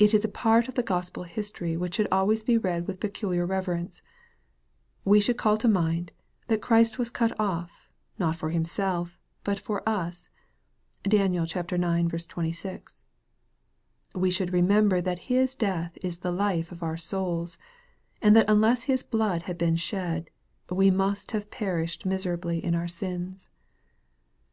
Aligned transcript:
It 0.00 0.12
is 0.14 0.24
a 0.24 0.28
part 0.28 0.66
of 0.66 0.74
the 0.74 0.82
Gospel 0.82 1.22
history 1.22 1.76
which 1.76 1.94
should 1.94 2.08
always 2.10 2.42
be 2.42 2.58
read 2.58 2.88
with 2.88 2.98
peculiar 2.98 3.46
reve 3.46 3.66
rence. 3.68 4.02
We 5.04 5.20
should 5.20 5.36
call 5.36 5.56
to 5.58 5.68
mind, 5.68 6.10
that 6.48 6.60
Christ 6.60 6.98
was 6.98 7.08
cut 7.08 7.38
off, 7.38 7.88
not 8.18 8.34
for 8.34 8.50
Himself, 8.50 9.16
but 9.44 9.60
for 9.60 9.88
us. 9.88 10.28
(Dan. 11.04 11.36
ix. 11.36 12.26
26.) 12.26 13.02
We 14.12 14.30
should 14.32 14.52
remember 14.52 15.00
that 15.00 15.30
His 15.32 15.54
death 15.54 15.98
is 16.02 16.18
the 16.18 16.32
life 16.32 16.72
of 16.72 16.82
our 16.82 16.96
souls, 16.96 17.56
and 18.20 18.34
that 18.34 18.50
unless 18.50 18.90
His 18.90 19.04
Liood 19.04 19.42
had 19.42 19.56
been 19.56 19.76
shed, 19.76 20.30
we 20.68 20.90
must 20.90 21.30
have 21.30 21.52
perished 21.52 22.04
miserably 22.04 22.58
in 22.58 22.74
our 22.74 22.88
sins. 22.88 23.46
836 23.46 23.46
EXPOSITOR 23.46 23.50
r 23.54 24.26
THOUGHTS. 24.26 24.38